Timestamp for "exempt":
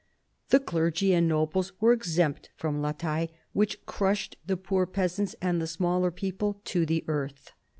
1.93-2.49